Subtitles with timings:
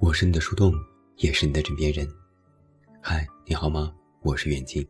[0.00, 0.72] 我是你的树洞，
[1.16, 2.08] 也是你的枕边人。
[3.00, 3.92] 嗨，你好吗？
[4.22, 4.86] 我是远近。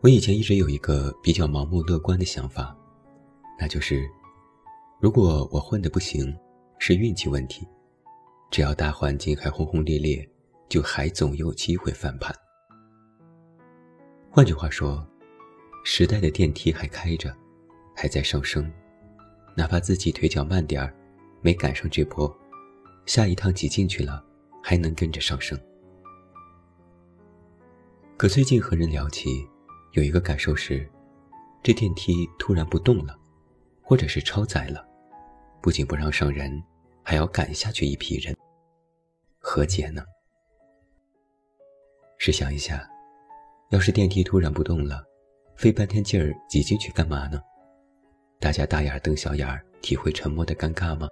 [0.00, 2.76] 我以前一直有一个比较盲目乐观的想法，
[3.58, 4.06] 那就是，
[5.00, 6.36] 如果我混得不行，
[6.78, 7.66] 是运气问题，
[8.50, 10.28] 只要大环境还轰轰烈烈，
[10.68, 12.34] 就还总有机会翻盘。
[14.34, 15.06] 换句话说，
[15.84, 17.32] 时代的电梯还开着，
[17.94, 18.68] 还在上升，
[19.54, 20.92] 哪怕自己腿脚慢点儿，
[21.40, 22.36] 没赶上这波。
[23.06, 24.24] 下一趟挤进去了，
[24.60, 25.56] 还能跟着上升。
[28.16, 29.48] 可最近和人聊起，
[29.92, 30.84] 有一个感受是，
[31.62, 33.16] 这电梯突然不动了，
[33.82, 34.84] 或者是超载了，
[35.62, 36.60] 不仅不让上人，
[37.04, 38.36] 还要赶下去一批人。
[39.38, 40.02] 何解呢？
[42.18, 42.84] 试想一下，
[43.74, 45.02] 要是电梯突然不动了，
[45.56, 47.42] 费半天劲儿挤进去干嘛呢？
[48.38, 51.08] 大家大眼瞪小眼儿，体会沉默的尴尬吗？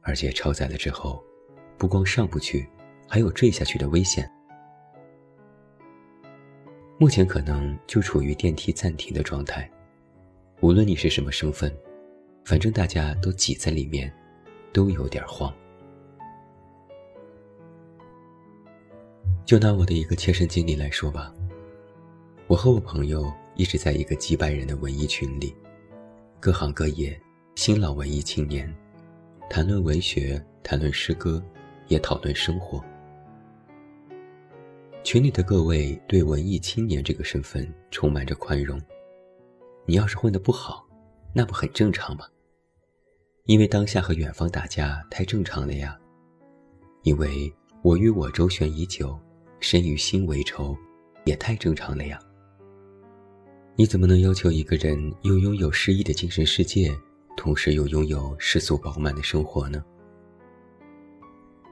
[0.00, 1.22] 而且超载了之后，
[1.76, 2.66] 不光上不去，
[3.06, 4.26] 还有坠下去的危险。
[6.98, 9.70] 目前可能就处于电梯暂停的状态，
[10.62, 11.70] 无论你是什么身份，
[12.42, 14.10] 反正大家都挤在里面，
[14.72, 15.54] 都有点慌。
[19.50, 21.34] 就拿我的一个切身经历来说吧，
[22.46, 25.52] 我和我朋友一直在一个几百人的文艺群里，
[26.38, 27.20] 各行各业，
[27.56, 28.72] 新老文艺青年。
[29.48, 31.42] 谈论文学，谈论诗歌，
[31.88, 32.80] 也讨论生活。
[35.02, 38.80] 群里的各位对文艺青年这个身份充满着宽容。
[39.84, 40.86] 你要是混得不好，
[41.32, 42.24] 那不很正常吗？
[43.46, 45.98] 因为当下和远方打架太正常了呀。
[47.02, 49.18] 因为我与我周旋已久，
[49.60, 50.76] 身与心为仇，
[51.24, 52.18] 也太正常了呀。
[53.76, 56.90] 你怎么能要求一个人又拥有诗意的精神世界？
[57.36, 59.82] 同时又拥有世俗饱满的生活呢？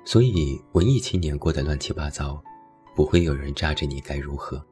[0.04, 2.42] 所以文艺青年过得乱七八糟，
[2.96, 4.64] 不会有人扎着你该如何。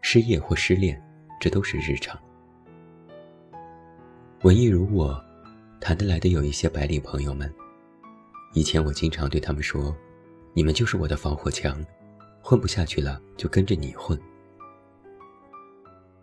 [0.00, 1.02] 失业或失恋，
[1.40, 2.16] 这都是日常。
[4.42, 5.20] 文艺如我，
[5.80, 7.52] 谈得来的有一些白领朋友们，
[8.54, 9.96] 以前我经常对他们说
[10.54, 11.84] ：“你们就是我的防火墙，
[12.42, 14.18] 混不下去了就跟着你混。”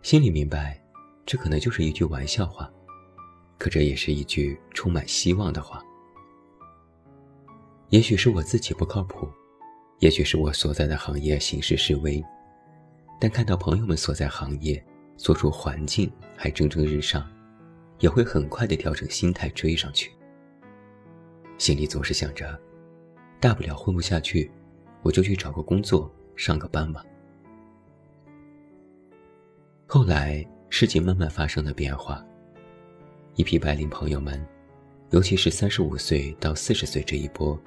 [0.02, 0.82] 心里明白，
[1.26, 2.70] 这可能就是一句玩笑话。
[3.58, 5.84] 可这也是一句充满希望的话。
[7.90, 9.28] 也许是我自己不靠谱，
[9.98, 12.24] 也许是我所在的行业形势示威，
[13.20, 14.82] 但看到朋友们所在行业、
[15.18, 17.30] 所处环境还蒸蒸日上，
[17.98, 20.10] 也会很快的调整心态追上去。
[21.58, 22.58] 心里总是想着，
[23.40, 24.50] 大不了混不下去，
[25.02, 27.02] 我就去找个工作上个班吧。
[29.86, 32.24] 后来事情慢慢发生了变化。
[33.36, 34.46] 一批白领朋友们，
[35.10, 37.58] 尤其是三十五岁到四十岁这一波，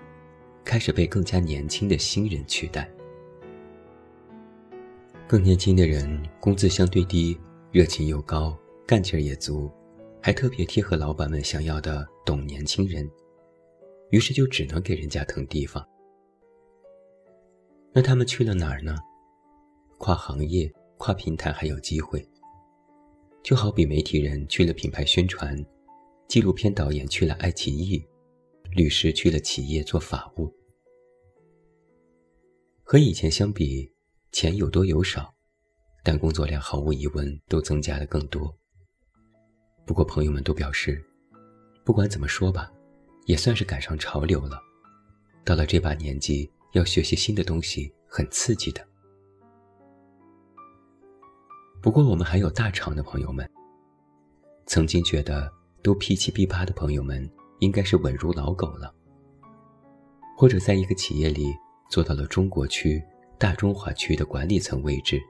[0.63, 2.87] 开始被更加年轻的新人取代。
[5.27, 7.35] 更年轻的人工资相对低，
[7.71, 9.71] 热情又高，干劲儿也足，
[10.21, 13.09] 还特别贴合老板们想要的懂年轻人，
[14.13, 15.83] 于是就只能给人家腾地方。
[17.91, 18.95] 那他们去了哪儿呢？
[19.97, 22.23] 跨行业、跨平台还有机会。
[23.41, 25.57] 就好比媒体人去了品牌宣传，
[26.27, 28.05] 纪录片导演去了爱奇艺，
[28.75, 30.47] 律师去了企业做法务。
[32.83, 33.91] 和以前相比，
[34.31, 35.33] 钱有多有少，
[36.03, 38.55] 但工作量毫无疑问都增加了更多。
[39.87, 41.03] 不过朋友们都表示，
[41.83, 42.71] 不管怎么说吧，
[43.25, 44.59] 也算是赶上潮流了。
[45.43, 48.85] 到了这把年纪，要学习新的东西，很刺激的。
[51.81, 53.49] 不过，我们还有大厂的朋友们，
[54.65, 55.51] 曾经觉得
[55.81, 57.29] 都 P 七 P 八的朋友们，
[57.59, 58.93] 应该是稳如老狗了，
[60.37, 61.53] 或者在一个企业里
[61.89, 63.03] 做到了中国区、
[63.37, 65.21] 大中华区的管理层位置，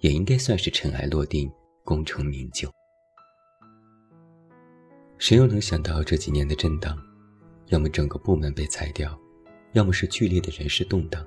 [0.00, 1.50] 也应该算是尘埃落定、
[1.82, 2.70] 功成名就。
[5.16, 6.94] 谁又能想到这几年的震荡，
[7.68, 9.18] 要么整个部门被裁掉，
[9.72, 11.26] 要么是剧烈的人事动荡，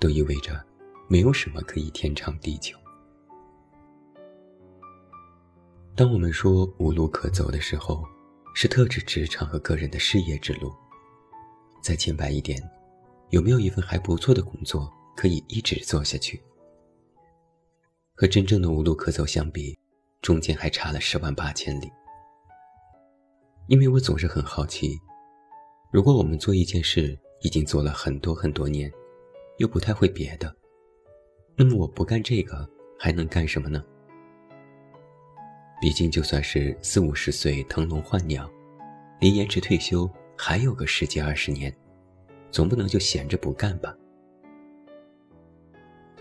[0.00, 0.64] 都意味着
[1.08, 2.76] 没有什么可以天长地久。
[5.94, 8.02] 当我们说无路可走的时候，
[8.54, 10.72] 是特指职场和个人的事业之路。
[11.82, 12.62] 再浅白一点，
[13.28, 16.42] 有没有一份还不错的工作可以一直做下去？
[18.14, 19.78] 和真正的无路可走相比，
[20.22, 21.92] 中间还差了十万八千里。
[23.68, 24.98] 因为我总是很好奇，
[25.92, 28.90] 如果我们做一件事已经做了很多很多年，
[29.58, 30.50] 又不太会别的，
[31.54, 32.66] 那么我不干这个
[32.98, 33.84] 还能干什么呢？
[35.82, 38.50] 毕竟就算是四五十岁腾笼换鸟，
[39.20, 41.70] 离延迟退休还有个十几二十年，
[42.50, 43.94] 总不能就闲着不干吧？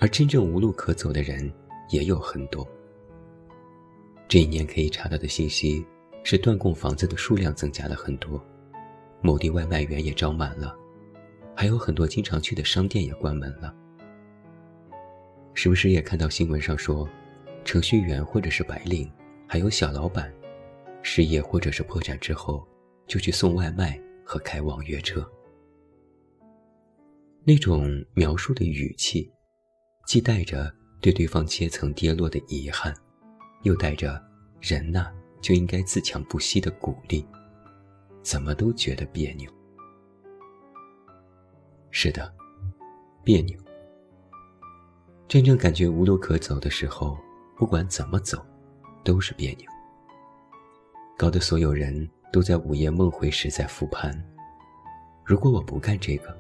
[0.02, 1.50] 而真正无路可走的人
[1.92, 2.68] 也有很多。
[4.28, 5.86] 这一年可以查到的信息
[6.26, 8.44] 是，断供房子的数量增加了很多，
[9.22, 10.76] 某地外卖员也招满了，
[11.56, 13.74] 还有很多经常去的商店也关门了。
[15.54, 17.08] 时不时也看到新闻上说，
[17.64, 19.12] 程序员或者是白领，
[19.48, 20.34] 还有小老板，
[21.04, 22.68] 失业或者是破产之后，
[23.06, 25.30] 就去送外卖和开网约车。
[27.44, 29.32] 那种描述的语气，
[30.06, 32.94] 既带着对对方阶层跌落的遗憾。
[33.64, 34.20] 又带着
[34.60, 37.24] “人呐就应该自强不息”的鼓励，
[38.22, 39.52] 怎么都觉得别扭。
[41.90, 42.34] 是的，
[43.24, 43.60] 别扭。
[45.28, 47.18] 真正感觉无路可走的时候，
[47.58, 48.46] 不管怎么走，
[49.04, 49.66] 都是别扭。
[51.18, 54.12] 搞得所有人都在午夜梦回时在复盘：
[55.24, 56.38] 如果我不干这个，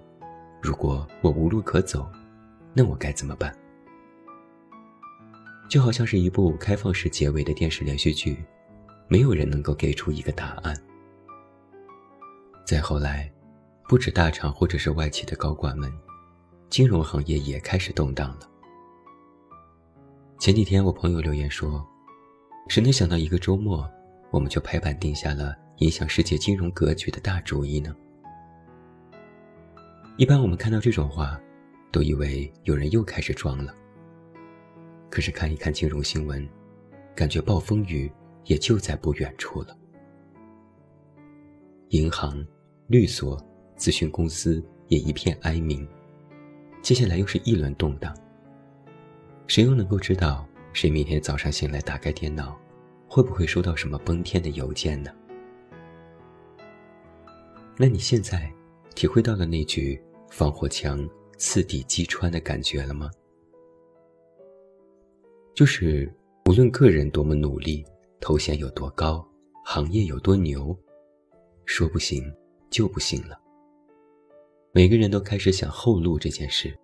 [0.62, 2.10] 如果我无路可走，
[2.74, 3.56] 那我该怎么办？
[5.70, 8.44] 就好像是一部开放式结尾的电视连续剧，
[9.08, 10.76] 没有人能够给出一个答案。
[12.72, 13.30] 再后来，
[13.90, 15.92] 不止大厂或者是外企的高管们，
[16.70, 18.50] 金融行业也开始动荡了。
[20.40, 21.86] 前几天我朋友留言说
[22.70, 23.86] ：“谁能想到一个周末，
[24.32, 27.94] 我们就拍板定下了影响世界金融格局的大主意呢？”
[30.16, 31.38] 一般我们看到这种话，
[31.92, 33.76] 都以为有人又开始装了。
[35.10, 36.48] 可是看一看金融新闻，
[37.14, 38.10] 感觉暴风雨
[38.46, 39.78] 也就在不远处了。
[41.90, 42.42] 银行、
[42.92, 43.42] 律所、
[43.78, 45.88] 咨询公司也一片哀鸣，
[46.82, 48.14] 接下来又是一轮动荡。
[49.48, 52.60] 谁又能够知道谁明天早上醒来打开电脑，
[53.08, 55.10] 会不会收到什么崩天的邮件呢？
[57.78, 58.52] 那你现在
[58.94, 59.98] 体会到了那句
[60.30, 63.10] “防火墙刺底击穿”的感觉了吗？
[65.56, 66.14] 就是，
[66.50, 67.86] 无论个人多么努力，
[68.20, 69.26] 头衔有多高，
[69.64, 70.78] 行业有多牛，
[71.64, 72.22] 说不行
[72.72, 73.40] 就不行了。
[74.74, 76.76] 每个人都开始想后路这件事。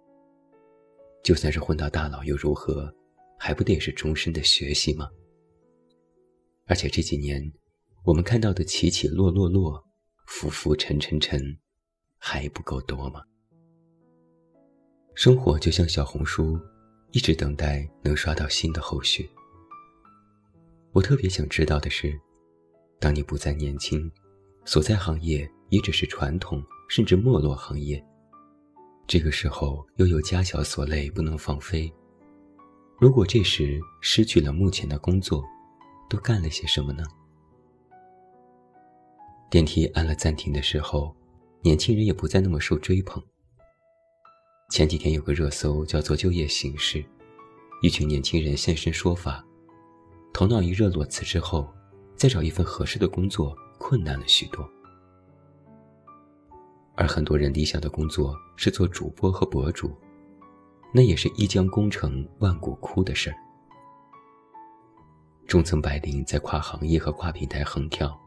[1.23, 2.93] 就算是混到大佬又如何，
[3.39, 5.09] 还不得是终身的学习吗？
[6.67, 7.51] 而且这几年，
[8.03, 9.83] 我们看到的起起落落落，
[10.27, 11.41] 浮浮沉沉沉，
[12.19, 13.23] 还不够多吗？
[15.15, 16.59] 生活就像小红书。
[17.11, 19.27] 一直等待能刷到新的后续。
[20.91, 22.13] 我特别想知道的是，
[22.99, 24.11] 当你不再年轻，
[24.67, 28.05] 所在行业也只是传统甚至没落行业，
[29.07, 31.89] 这个时候又有家小所累不能放飞。
[32.99, 35.41] 如果这时失去了目前的工作，
[36.09, 37.05] 都干了些什么呢？
[39.49, 41.15] 电梯按了暂停的时候，
[41.61, 43.23] 年轻人也不再那么受追捧。
[44.69, 47.01] 前几天有个热搜叫做“就业形势”，
[47.81, 49.41] 一群年轻人现身说法，
[50.33, 51.73] 头脑一热裸辞之后，
[52.17, 54.69] 再找一份合适的工作困难了许多。
[56.95, 59.95] 而很多人理想的工作是做主播和博主，
[60.93, 63.37] 那也是一将功成万骨枯的事儿。
[65.45, 68.19] 中层白领在跨行业和跨平台横跳，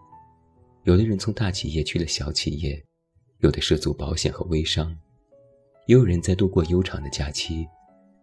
[0.85, 2.83] 有的人从大企业去了小企业，
[3.41, 4.97] 有的涉足保险和微商。
[5.87, 7.67] 也有人在度过悠长的假期，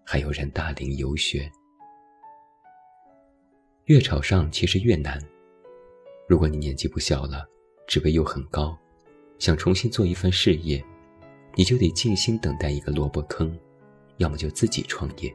[0.05, 1.51] 还有人大龄游学。
[3.85, 5.21] 越朝上其实越难。
[6.27, 7.47] 如果你年纪不小了，
[7.87, 8.77] 职位又很高，
[9.39, 10.83] 想重新做一番事业，
[11.55, 13.57] 你就得静心等待一个萝卜坑，
[14.17, 15.33] 要么就自己创业。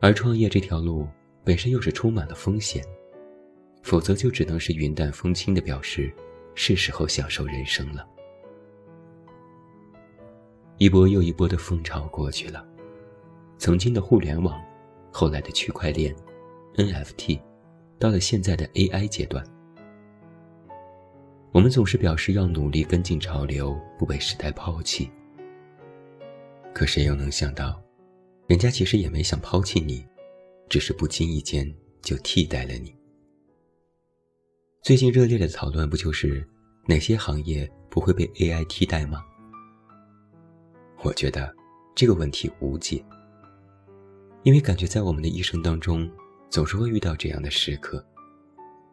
[0.00, 1.06] 而创业这条路
[1.44, 2.82] 本身又是充满了风险，
[3.82, 6.10] 否则就只能是云淡风轻的表示，
[6.54, 8.08] 是时候享受人生了。
[10.78, 12.66] 一波又一波的风潮过去了，
[13.58, 14.58] 曾经的互联网，
[15.12, 16.16] 后来的区块链
[16.76, 17.38] ，NFT，
[18.02, 19.46] 到了现在的 AI 阶段。
[21.52, 25.08] 我们总是表示要努力跟进潮流，不被时代抛弃。
[26.74, 27.80] 可谁又能想到，
[28.48, 30.04] 人家其实也没想抛弃你，
[30.68, 32.92] 只是不经意间就替代了你。
[34.82, 36.44] 最近热烈的讨论不就是
[36.88, 39.24] 哪些行业不会被 AI 替代吗？
[41.04, 41.54] 我觉得
[41.94, 43.04] 这个问题无解，
[44.42, 46.10] 因为感觉在我们的一生当中，
[46.52, 48.04] 总是会遇到这样的时刻，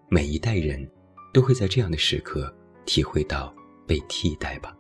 [0.07, 0.89] 每一代人
[1.33, 3.53] 都会在这样的时刻体会到
[3.85, 4.73] 被替代吧。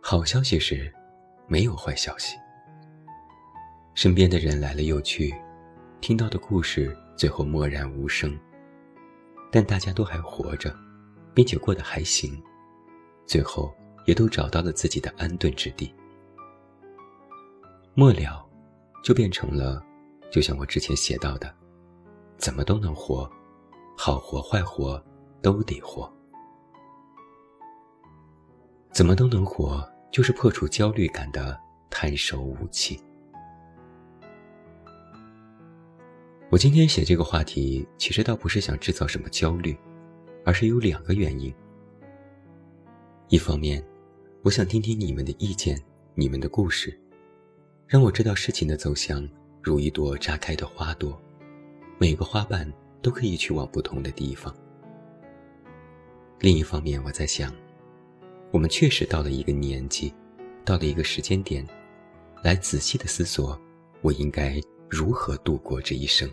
[0.00, 0.90] 好消息是，
[1.46, 2.38] 没有坏消息。
[3.92, 5.34] 身边的人来了又去，
[6.00, 8.34] 听到的故事最后默然无声。
[9.52, 10.74] 但大家都还活着，
[11.34, 12.42] 并且过得还行，
[13.26, 15.94] 最后也都找到了自己的安顿之地。
[17.92, 18.43] 末了，
[19.04, 19.84] 就变成了，
[20.32, 21.54] 就像我之前写到的，
[22.38, 23.30] 怎么都能活，
[23.94, 25.00] 好活坏活
[25.42, 26.10] 都得活。
[28.90, 32.98] 怎么都能活，就是破除焦虑感的探手武器。
[36.48, 39.76] 我今天写这个话题，其实倒不是想制造什么焦虑，
[40.46, 41.54] 而是有两个原因。
[43.28, 43.84] 一方面，
[44.42, 45.78] 我想听听你们的意见，
[46.14, 46.98] 你们的故事。
[47.86, 49.28] 让我知道事情的走向
[49.62, 51.20] 如一朵炸开的花朵，
[51.98, 52.70] 每个花瓣
[53.02, 54.54] 都可以去往不同的地方。
[56.40, 57.54] 另一方面，我在想，
[58.50, 60.12] 我们确实到了一个年纪，
[60.64, 61.66] 到了一个时间点，
[62.42, 63.58] 来仔细的思索，
[64.00, 66.30] 我应该如何度过这一生。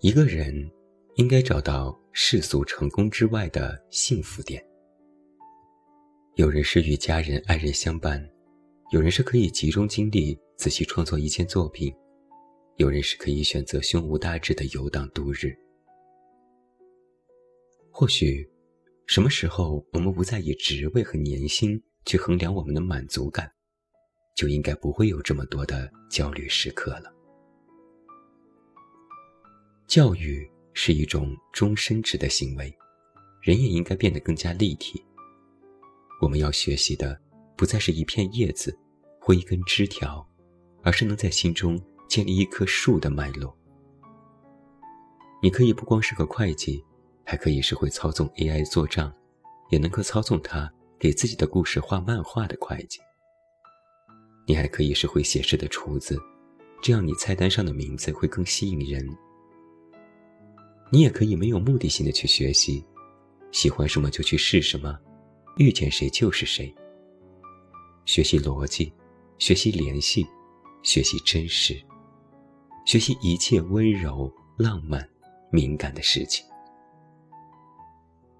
[0.00, 0.70] 一个人
[1.16, 4.64] 应该找到世俗成功之外的幸福点。
[6.36, 8.26] 有人是与家人、爱人相伴。
[8.90, 11.94] 有人是可以集中精力仔细创作一件作品，
[12.74, 15.56] 有人是可以选择胸无大志的游荡度日。
[17.88, 18.50] 或许，
[19.06, 23.48] 什么时候我们不再以职位和年薪去衡量我们的满足感，
[24.36, 27.14] 就应该不会有这么多的焦虑时刻了。
[29.86, 32.76] 教育是一种终身制的行为，
[33.40, 35.00] 人也应该变得更加立体。
[36.20, 37.16] 我们要学习的。
[37.60, 38.74] 不再是一片叶子
[39.20, 40.26] 或一根枝条，
[40.82, 43.54] 而是能在心中建立一棵树的脉络。
[45.42, 46.82] 你可以不光是个会计，
[47.22, 49.12] 还可以是会操纵 AI 做账，
[49.68, 52.98] 也能够操纵它给自己的故事画漫画的会计。
[54.46, 56.18] 你还可以是会写诗的厨子，
[56.80, 59.06] 这样你菜单上的名字会更吸引人。
[60.90, 62.82] 你也可以没有目的性的去学习，
[63.52, 64.98] 喜欢什么就去试什么，
[65.58, 66.74] 遇见谁就是谁。
[68.04, 68.92] 学习逻辑，
[69.38, 70.26] 学习联系，
[70.82, 71.80] 学习真实，
[72.86, 75.08] 学习一切温柔、浪漫、
[75.50, 76.44] 敏感的事情。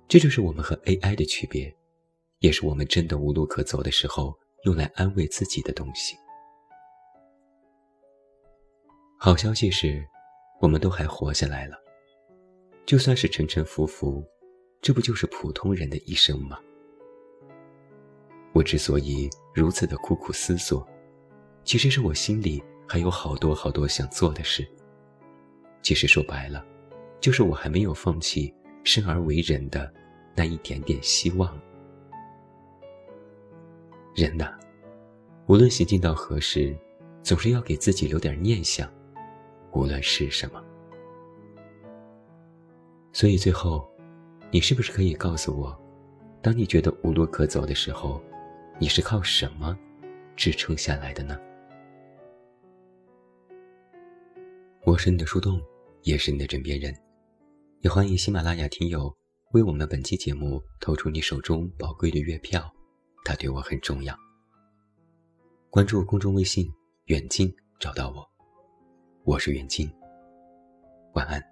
[0.08, 1.72] 这就是我们和 AI 的区别，
[2.40, 6.16] 也是我们真的无路可走的时候用来安慰自己的东西。
[9.16, 10.04] 好消息是，
[10.60, 11.76] 我们都还活下来了。
[12.86, 14.24] 就算是沉沉浮浮，
[14.80, 16.58] 这不就是普通人的一生吗？
[18.52, 20.86] 我之所以如此的苦苦思索，
[21.64, 24.66] 其实是我心里还有好多好多想做的事。
[25.82, 26.64] 其实说白了，
[27.20, 28.52] 就是我还没有放弃
[28.82, 29.92] 生而为人的
[30.34, 31.56] 那一点点希望。
[34.16, 34.52] 人呐，
[35.46, 36.76] 无论行进到何时，
[37.22, 38.92] 总是要给自己留点念想，
[39.72, 40.60] 无论是什么。
[43.12, 43.88] 所以最后，
[44.50, 45.80] 你是不是可以告诉我，
[46.42, 48.20] 当你觉得无路可走的时候？
[48.82, 49.78] 你是靠什么
[50.34, 51.38] 支撑下来的呢？
[54.86, 55.60] 我是你的树洞，
[56.00, 56.96] 也是你的枕边人。
[57.82, 59.14] 也欢迎喜马拉雅听友
[59.52, 62.74] 为我们本期节目投出你手中宝贵的月票，
[63.22, 64.18] 它对我很重要。
[65.68, 66.66] 关注公众微信
[67.04, 68.26] “远近”，找到我，
[69.24, 69.92] 我是远近。
[71.12, 71.49] 晚安。